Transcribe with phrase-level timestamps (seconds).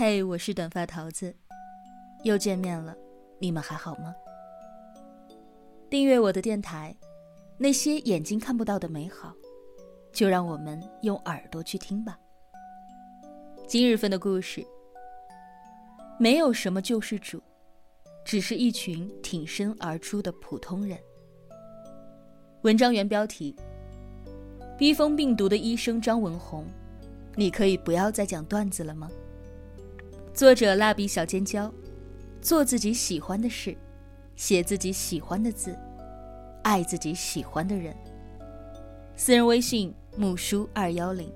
[0.00, 1.34] 嘿，我是短发桃子，
[2.22, 2.96] 又见面了，
[3.40, 4.14] 你们还好吗？
[5.90, 6.96] 订阅我的电台，
[7.58, 9.34] 那些眼睛看不到的美好，
[10.12, 12.16] 就让我们用耳朵去听吧。
[13.66, 14.64] 今日份的故事，
[16.16, 17.42] 没有什么救世主，
[18.24, 20.96] 只是一群挺身而出的普通人。
[22.62, 23.52] 文章原标题：
[24.78, 26.64] 逼疯病毒的医生张文宏，
[27.34, 29.10] 你可以不要再讲段子了吗？
[30.38, 31.68] 作者蜡笔小尖椒，
[32.40, 33.76] 做自己喜欢的事，
[34.36, 35.76] 写自己喜欢的字，
[36.62, 37.92] 爱自己喜欢的人。
[39.16, 41.28] 私人微信木叔二幺零，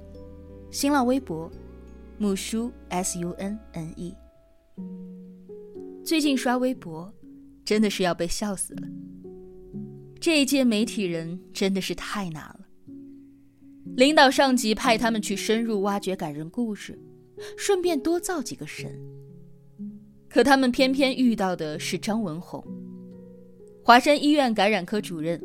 [0.71, 1.51] 新浪微博
[2.17, 4.15] 木叔 S U N N E。
[6.05, 7.13] 最近刷微博，
[7.65, 8.83] 真的是要被笑死了。
[10.21, 12.61] 这一届媒体人真的是太难了。
[13.97, 16.97] 领导上级派他们去深入挖掘感人故事。
[17.57, 18.91] 顺便多造几个神。
[20.29, 22.65] 可他们偏偏遇到的是张文宏，
[23.85, 25.43] 华山医院感染科主任，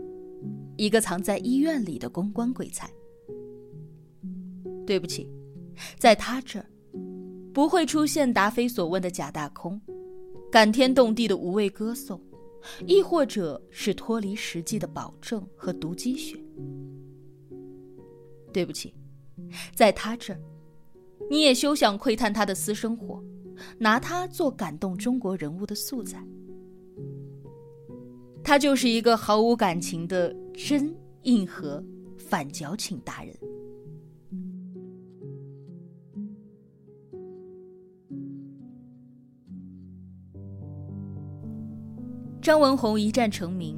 [0.77, 2.89] 一个藏在医院里的公关鬼才。
[4.85, 5.29] 对不起，
[5.99, 6.65] 在他这儿，
[7.53, 9.81] 不会出现答非所问的假大空，
[10.49, 12.21] 感天动地的无谓歌颂，
[12.85, 16.37] 亦或者是脱离实际的保证和毒鸡血。
[18.53, 18.93] 对不起，
[19.75, 20.39] 在他这儿。
[21.29, 23.21] 你也休想窥探他的私生活，
[23.77, 26.25] 拿他做感动中国人物的素材。
[28.43, 31.83] 他就是一个毫无感情的真硬核
[32.17, 33.35] 反矫情达人。
[42.41, 43.77] 张文宏一战成名，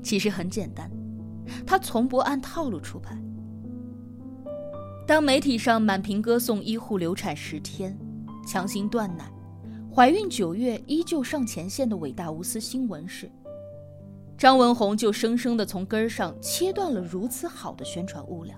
[0.00, 0.88] 其实很简单，
[1.66, 3.20] 他从不按套路出牌。
[5.06, 7.94] 当媒体上满屏歌颂医护流产十天、
[8.46, 9.30] 强行断奶、
[9.94, 13.30] 怀孕九月依旧上前线的伟大无私新闻时，
[14.38, 18.56] 张文宏就生生的从根儿上切断了如此好的宣传物料。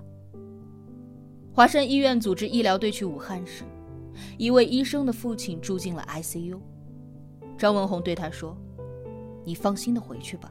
[1.51, 3.65] 华山医院组织医疗队去武汉时，
[4.37, 6.57] 一位医生的父亲住进了 ICU，
[7.57, 8.55] 张文宏对他说
[9.43, 10.49] ：“你放心的回去吧。”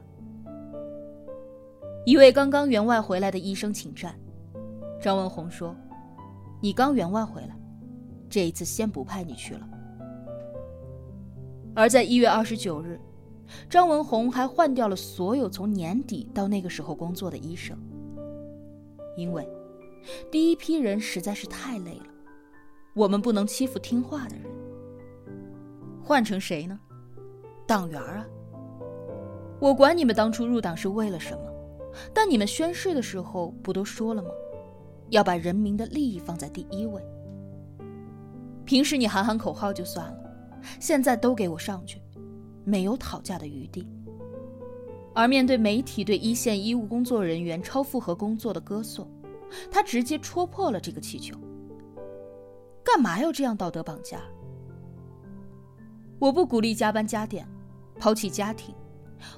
[2.05, 4.13] 一位刚刚员外回来的医生请战，
[5.01, 5.75] 张文宏说。
[6.59, 7.55] 你刚员外回来，
[8.29, 9.69] 这一次先不派你去了。
[11.75, 12.99] 而在一月二十九日，
[13.69, 17.77] 张文宏还换掉了所有从年底到那个时候工作的医生，
[19.15, 19.47] 因为
[20.31, 22.07] 第一批人实在是太累了，
[22.95, 24.45] 我们不能欺负听话的人。
[26.03, 26.79] 换成谁呢？
[27.67, 28.25] 党员啊！
[29.59, 31.41] 我管你们当初入党是为了什么，
[32.13, 34.29] 但你们宣誓的时候不都说了吗？
[35.09, 37.01] 要把人民的利益放在第一位。
[38.65, 40.17] 平时你喊喊口号就算了，
[40.79, 42.01] 现在都给我上去，
[42.65, 43.87] 没有讨价的余地。
[45.13, 49.09] 而面对媒体对一线医务工作人员超负荷工作的歌颂，
[49.71, 51.35] 他直接戳破了这个气球。
[52.83, 54.21] 干嘛要这样道德绑架？
[56.19, 57.47] 我不鼓励加班加点，
[57.99, 58.75] 抛弃家庭，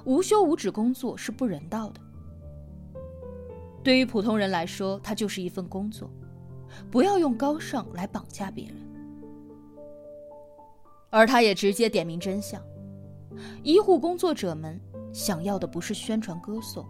[0.04, 2.00] 无休无止工作是不人道的。
[3.82, 6.10] 对于普通人来说，它就是一份工作，
[6.90, 8.76] 不要用高尚来绑架别人。
[11.08, 12.62] 而他也直接点明真相：
[13.64, 14.80] 医护工作者们
[15.12, 16.86] 想要的不是宣传歌颂，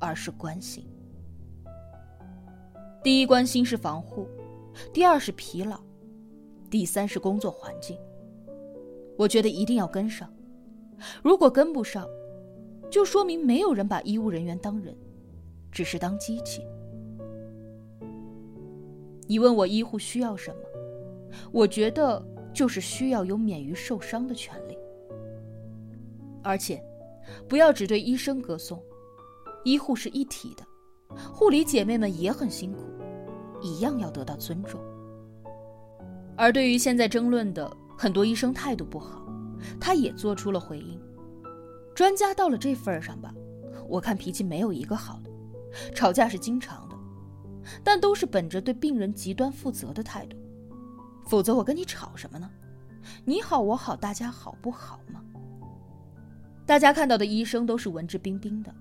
[0.00, 0.84] 而是关心。
[3.04, 4.26] 第一关心是防护，
[4.92, 5.78] 第二是疲劳，
[6.68, 7.96] 第三是工作环境。
[9.16, 10.28] 我觉得一定要跟上，
[11.22, 12.04] 如果跟不上，
[12.90, 14.96] 就说明没有人把医务人员当人。
[15.76, 16.66] 只是当机器。
[19.26, 20.56] 你问我医护需要什么？
[21.52, 24.78] 我觉得就是需要有免于受伤的权利。
[26.42, 26.82] 而且，
[27.46, 28.82] 不要只对医生歌颂，
[29.64, 30.64] 医护是一体的，
[31.30, 32.80] 护理姐妹们也很辛苦，
[33.60, 34.80] 一样要得到尊重。
[36.36, 39.26] 而对于现在争论的很多医生态度不好，
[39.78, 40.98] 他也做出了回应。
[41.94, 43.34] 专家到了这份上吧，
[43.86, 45.25] 我看脾气没有一个好的。
[45.94, 46.96] 吵架是经常的，
[47.84, 50.36] 但都是本着对病人极端负责的态度。
[51.26, 52.50] 否则我跟你吵什么呢？
[53.24, 55.22] 你好我好大家好不好吗？
[56.64, 58.74] 大家看到的医生都是文质彬彬的，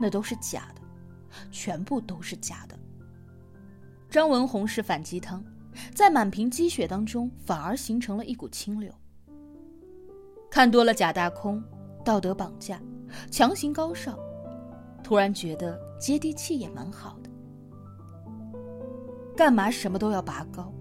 [0.00, 0.80] 那都是假的，
[1.50, 2.78] 全部都是假的。
[4.08, 5.44] 张文红是反鸡汤，
[5.94, 8.90] 在满屏积雪当中反而形成了一股清流。
[10.50, 11.62] 看多了假大空、
[12.02, 12.80] 道德绑架、
[13.30, 14.18] 强行高尚。
[15.02, 17.30] 突然觉得接地气也蛮好的。
[19.36, 20.72] 干嘛什么都要拔高？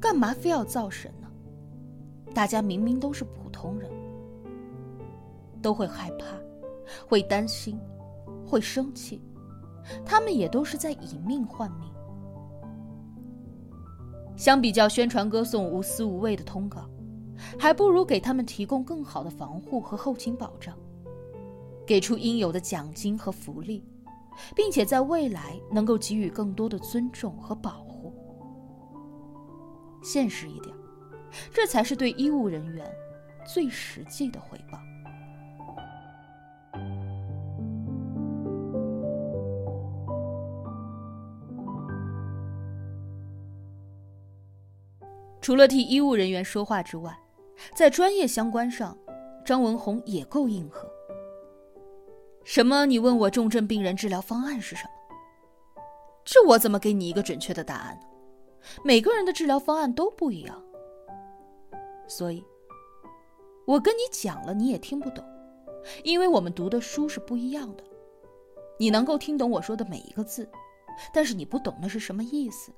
[0.00, 1.28] 干嘛非要造神呢？
[2.32, 3.90] 大家明明都是普通人，
[5.60, 6.26] 都会害怕，
[7.06, 7.78] 会担心，
[8.46, 9.20] 会生气，
[10.04, 11.92] 他们也都是在以命换命。
[14.36, 16.88] 相比较宣传歌颂无私无畏的通稿，
[17.58, 20.74] 还不如给他们提供更好的防护和后勤保障，
[21.84, 23.84] 给出应有的奖金和福利，
[24.54, 28.12] 并且在未来能够给予更多的尊重和保护。
[30.02, 30.74] 现实一点，
[31.52, 32.84] 这才是对医务人员
[33.46, 34.78] 最实际的回报。
[45.40, 47.16] 除了替医务人员说话之外，
[47.74, 48.96] 在专业相关上，
[49.44, 50.88] 张文宏也够硬核。
[52.44, 52.86] 什么？
[52.86, 54.90] 你问我重症病人治疗方案是什么？
[56.24, 58.06] 这我怎么给你一个准确的答案呢？
[58.84, 60.62] 每个人的治疗方案都不一样，
[62.06, 62.44] 所以，
[63.66, 65.24] 我跟你讲了你也听不懂，
[66.04, 67.84] 因为我们读的书是不一样的。
[68.78, 70.48] 你能够听懂我说的每一个字，
[71.12, 72.72] 但是你不懂那是什么意思。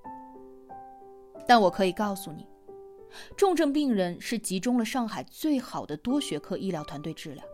[1.46, 2.46] 但我可以告诉你。
[3.37, 7.44] 重症病人是集中了上海最好的多学科医疗团队治疗，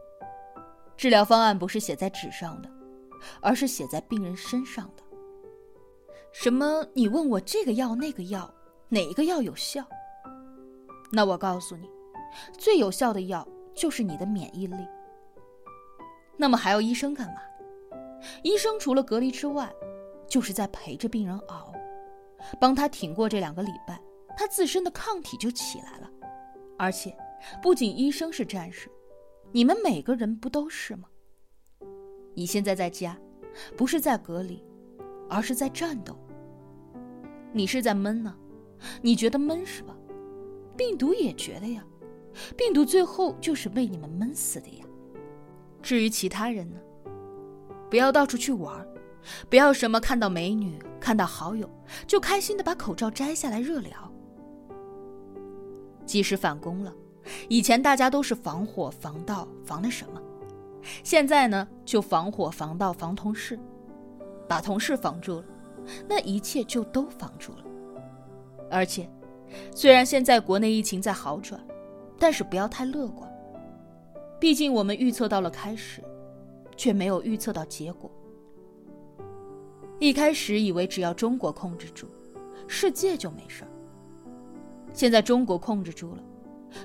[1.00, 2.68] 治疗方案不是写在纸上的，
[3.40, 5.02] 而是写在病人身上的。
[6.30, 6.86] 什么？
[6.92, 8.52] 你问我这个药那个药
[8.90, 9.82] 哪一个药有效？
[11.10, 11.88] 那我告诉你，
[12.58, 14.86] 最有效的药就是你的免疫力。
[16.36, 17.40] 那么还要医生干嘛？
[18.42, 19.72] 医生除了隔离之外，
[20.28, 21.72] 就是在陪着病人熬，
[22.60, 23.98] 帮他挺过这两个礼拜。
[24.36, 26.10] 他自身的抗体就起来了，
[26.78, 27.16] 而且，
[27.62, 28.90] 不仅医生是战士，
[29.52, 31.08] 你们每个人不都是吗？
[32.34, 33.18] 你现在在家，
[33.76, 34.62] 不是在隔离，
[35.28, 36.16] 而是在战斗。
[37.52, 38.36] 你是在闷呢，
[39.02, 39.96] 你觉得闷是吧？
[40.76, 41.84] 病毒也觉得呀，
[42.56, 44.86] 病毒最后就是被你们闷死的呀。
[45.82, 46.78] 至于其他人呢，
[47.90, 48.86] 不要到处去玩，
[49.48, 51.68] 不要什么看到美女、看到好友
[52.06, 54.12] 就开心的把口罩摘下来热聊。
[56.06, 56.94] 即使返工了，
[57.48, 60.20] 以前大家都是防火防盗防那什么，
[61.02, 63.58] 现在呢就防火防盗防同事，
[64.48, 65.44] 把同事防住了，
[66.08, 67.64] 那一切就都防住了。
[68.70, 69.08] 而且，
[69.74, 71.60] 虽然现在国内疫情在好转，
[72.18, 73.30] 但是不要太乐观，
[74.38, 76.02] 毕竟我们预测到了开始，
[76.76, 78.10] 却没有预测到结果。
[79.98, 82.06] 一开始以为只要中国控制住，
[82.66, 83.70] 世界就没事儿。
[84.94, 86.22] 现在中国控制住了，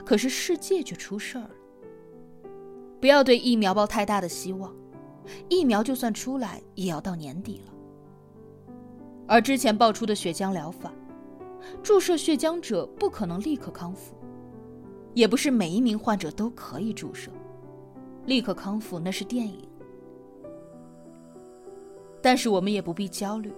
[0.06, 1.52] 可是世界却出事儿了。
[3.00, 4.74] 不要对疫苗抱太大的希望，
[5.50, 7.74] 疫苗就算出来也要到年底了。
[9.28, 10.92] 而之前爆出的血浆疗法，
[11.84, 14.16] 注射血浆者不可能立刻康复，
[15.14, 17.32] 也不是每一名患者都可以注射，
[18.26, 19.68] 立刻康复那是电影。
[22.22, 23.54] 但是我们也不必焦虑，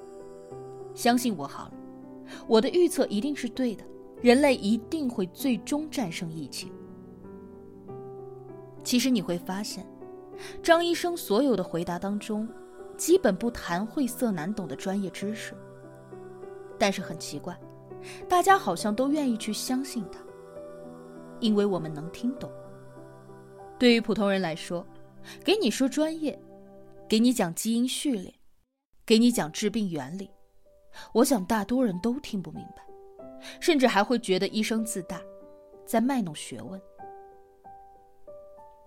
[0.93, 1.73] 相信我好了，
[2.47, 3.83] 我的预测一定是对的。
[4.21, 6.71] 人类一定会最终战胜疫情。
[8.83, 9.85] 其实你会发现，
[10.63, 12.47] 张医生所有的回答当中，
[12.97, 15.53] 基本不谈晦涩难懂的专业知识。
[16.79, 17.59] 但是很奇怪，
[18.29, 20.19] 大家好像都愿意去相信他，
[21.39, 22.49] 因为我们能听懂。
[23.77, 24.85] 对于普通人来说，
[25.43, 26.39] 给你说专业，
[27.07, 28.33] 给你讲基因序列，
[29.05, 30.29] 给你讲治病原理，
[31.13, 32.86] 我想大多人都听不明白。
[33.59, 35.21] 甚至还会觉得医生自大，
[35.85, 36.81] 在卖弄学问。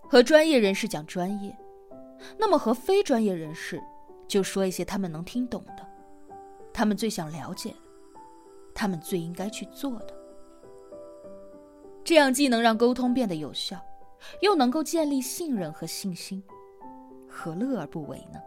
[0.01, 1.57] 和专业人士讲专业，
[2.37, 3.81] 那么和非专业人士
[4.27, 5.87] 就说一些他们能听懂的，
[6.73, 7.77] 他们最想了解的，
[8.75, 10.13] 他们最应该去做的。
[12.03, 13.79] 这样既能让沟通变得有效，
[14.41, 16.43] 又能够建立信任和信心，
[17.29, 18.39] 何乐而不为呢？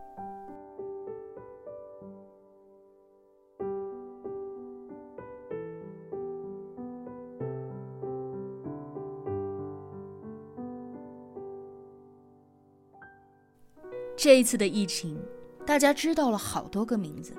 [14.16, 15.20] 这一次的疫情，
[15.66, 17.34] 大家知道了好多个名字：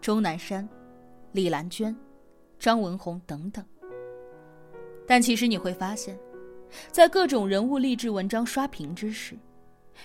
[0.00, 0.66] 钟南山、
[1.32, 1.94] 李兰娟、
[2.58, 3.64] 张文宏等等。
[5.06, 6.18] 但其实你会发现，
[6.90, 9.36] 在各种人物励志文章刷屏之时，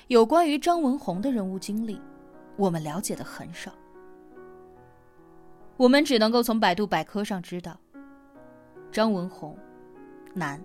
[0.08, 2.00] 有关于张文宏的人物经历，
[2.58, 3.72] 我们了解的很少。
[5.78, 7.80] 我们只能够从百度百科上知道：
[8.92, 9.58] 张文宏，
[10.34, 10.62] 男，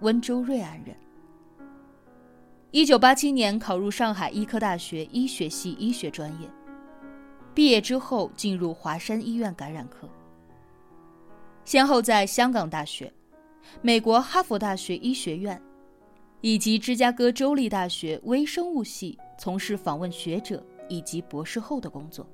[0.00, 0.94] 温州瑞安人。
[2.74, 6.50] 一九八七年考入上海医科大学医学系医学专业，
[7.54, 10.08] 毕业之后进入华山医院感染科。
[11.64, 13.14] 先后在香港大学、
[13.80, 15.62] 美国哈佛大学医学院
[16.40, 22.28] 以及芝加哥州立大学微生物系从事访问学者以及博士后的工作。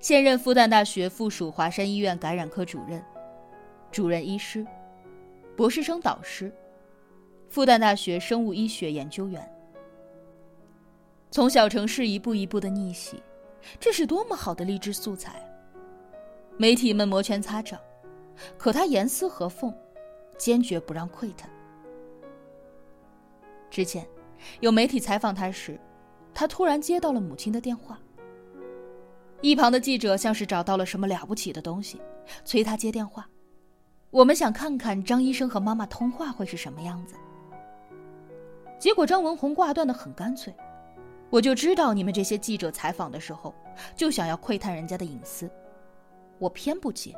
[0.00, 3.02] 现任复旦大学附属华山医院感染科主任、
[3.90, 4.66] 主任医师、
[5.56, 6.54] 博士生导师，
[7.52, 9.46] 复旦大学生物医学研究员。
[11.30, 13.22] 从小城市一步一步的逆袭，
[13.78, 15.46] 这是多么好的励志素材！
[16.56, 17.78] 媒体们摩拳擦掌，
[18.56, 19.70] 可他严丝合缝，
[20.38, 21.50] 坚决不让窥探。
[23.70, 24.08] 之前，
[24.60, 25.78] 有媒体采访他时，
[26.32, 28.00] 他突然接到了母亲的电话。
[29.42, 32.00] 一旁的记者像是找到了什么了不起的东西，
[32.46, 33.28] 催他接电话。
[34.08, 37.14] 我们想看看张医生和妈妈通话会是什么样子。
[38.82, 40.52] 结果张文宏挂断的很干脆，
[41.30, 43.54] 我就知道你们这些记者采访的时候
[43.94, 45.48] 就想要窥探人家的隐私，
[46.40, 47.14] 我偏不接。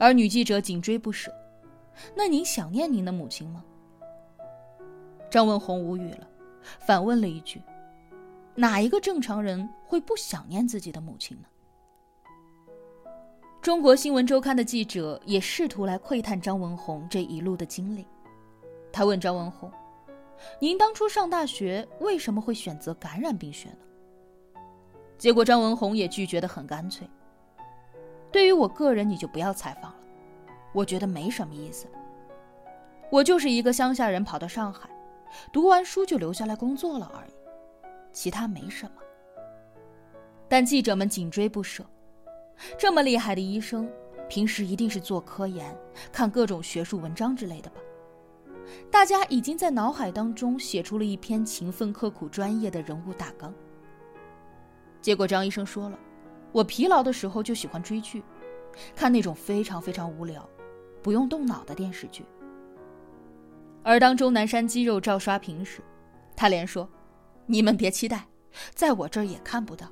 [0.00, 1.32] 而女记者紧追不舍，
[2.12, 3.62] 那您想念您的母亲吗？
[5.30, 6.26] 张文宏无语了，
[6.80, 7.62] 反问了一句。
[8.56, 11.46] 哪一个正常人会不想念自己的母亲呢？
[13.60, 18.04] 中国新闻周刊的记者也试图来窥探张文宏这一路的经历。
[18.92, 19.70] 他问张文宏
[20.60, 23.78] ：“您当初上大学为什么会选择感染病学呢？”
[25.16, 27.08] 结果张文宏也拒绝的很干脆
[28.30, 30.00] ：“对于我个人，你就不要采访了，
[30.74, 31.86] 我觉得没什么意思。
[33.10, 34.90] 我就是一个乡下人，跑到上海，
[35.52, 37.32] 读完书就留下来工作了而已。”
[38.12, 39.02] 其他没什么，
[40.48, 41.82] 但记者们紧追不舍。
[42.76, 43.90] 这么厉害的医生，
[44.28, 45.74] 平时一定是做科研、
[46.12, 47.80] 看各种学术文章之类的吧？
[48.90, 53.52] 大家已经在脑海当中写出了一篇勤奋刻苦、专业的人物大纲。
[55.00, 55.98] 结果张医生说了
[56.52, 58.22] ：“我疲劳的时候就喜欢追剧，
[58.94, 60.48] 看那种非常非常无聊、
[61.02, 62.24] 不用动脑的电视剧。”
[63.82, 65.82] 而当钟南山肌肉照刷屏时，
[66.36, 66.88] 他连说。
[67.44, 68.24] 你们别期待，
[68.72, 69.88] 在我这儿也看不到。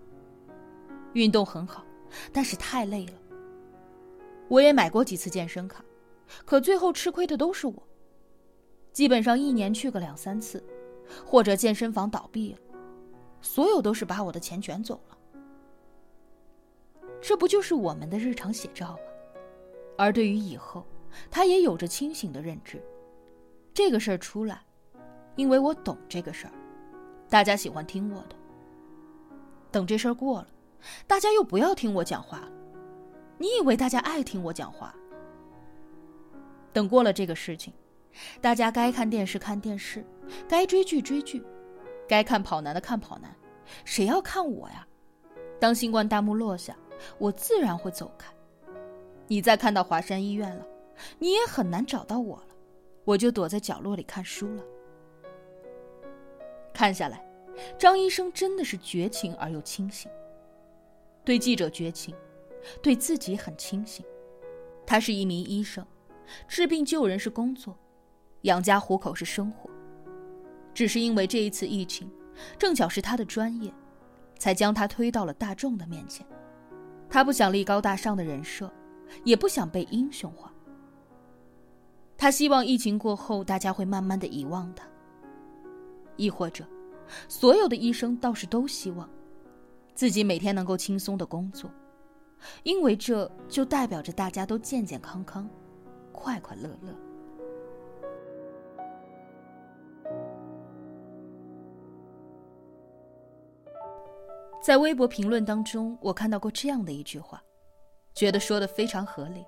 [1.14, 1.84] 运动很好，
[2.32, 3.12] 但是太累了。
[4.48, 5.84] 我也买过几次健身卡，
[6.44, 7.82] 可最后吃亏的都是我。
[9.00, 10.62] 基本上一年去个两三次，
[11.24, 12.58] 或者健身房倒闭了，
[13.40, 15.16] 所有都是把我的钱卷走了。
[17.18, 18.98] 这不就是我们的日常写照吗？
[19.96, 20.84] 而对于以后，
[21.30, 22.78] 他也有着清醒的认知。
[23.72, 24.62] 这个事儿出来，
[25.34, 26.52] 因为我懂这个事儿。
[27.30, 28.36] 大家喜欢听我的。
[29.70, 30.48] 等这事儿过了，
[31.06, 32.52] 大家又不要听我讲话了。
[33.38, 34.94] 你以为大家爱听我讲话？
[36.70, 37.72] 等过了这个事情，
[38.40, 40.04] 大家该看电视看电视，
[40.48, 41.42] 该追剧追剧，
[42.08, 43.34] 该看跑男的看跑男，
[43.84, 44.86] 谁要看我呀？
[45.58, 46.76] 当新冠大幕落下，
[47.18, 48.32] 我自然会走开。
[49.26, 50.66] 你再看到华山医院了，
[51.18, 52.48] 你也很难找到我了，
[53.04, 54.64] 我就躲在角落里看书了。
[56.72, 57.24] 看下来，
[57.78, 60.10] 张医生真的是绝情而又清醒。
[61.24, 62.14] 对记者绝情，
[62.82, 64.04] 对自己很清醒。
[64.86, 65.86] 他是一名医生，
[66.48, 67.78] 治病救人是工作，
[68.42, 69.68] 养家糊口是生活。
[70.72, 72.10] 只是因为这一次疫情，
[72.58, 73.72] 正巧是他的专业，
[74.38, 76.26] 才将他推到了大众的面前。
[77.08, 78.72] 他不想立高大上的人设，
[79.24, 80.52] 也不想被英雄化。
[82.16, 84.86] 他希望疫情过后，大家会慢慢的遗忘他。
[86.16, 86.64] 亦或者，
[87.28, 89.08] 所有的医生倒是都希望
[89.94, 91.68] 自己每天能够轻松的工作，
[92.62, 95.48] 因为这就代表着大家都健健康康、
[96.12, 96.94] 快快乐乐。
[104.60, 107.42] 在微博评论当中，我看到过这样的一句话，
[108.14, 109.44] 觉得说的非常合理。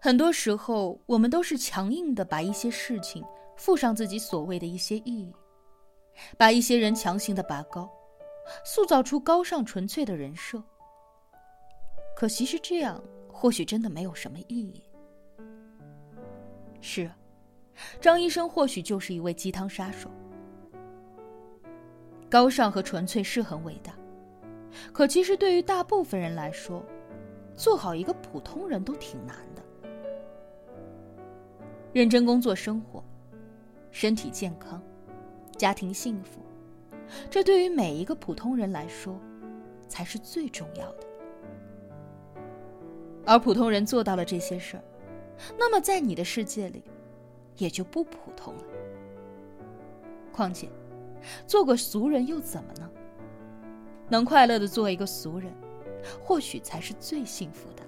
[0.00, 3.24] 很多时候，我们都是强硬的把一些事情。
[3.56, 5.30] 附上自己所谓的一些意义，
[6.38, 7.86] 把一些人强行的拔高，
[8.64, 10.62] 塑造出高尚纯粹的人设。
[12.16, 12.98] 可其实这样，
[13.30, 14.82] 或许真的没有什么意义。
[16.80, 17.10] 是，
[18.00, 20.10] 张医生或许就是一位鸡汤杀手。
[22.30, 23.92] 高尚和纯粹是很伟大，
[24.92, 26.82] 可其实对于大部分人来说，
[27.56, 29.62] 做好一个普通人都挺难的。
[31.92, 33.04] 认真工作生活。
[33.92, 34.80] 身体健康，
[35.56, 36.40] 家庭幸福，
[37.28, 39.18] 这对于每一个普通人来说，
[39.88, 41.06] 才是最重要的。
[43.26, 44.84] 而普通人做到了这些事儿，
[45.58, 46.84] 那么在你的世界里，
[47.56, 48.64] 也就不普通了。
[50.30, 50.68] 况且，
[51.46, 52.90] 做个俗人又怎么呢？
[54.08, 55.52] 能快乐的做一个俗人，
[56.22, 57.79] 或许才是最幸福的。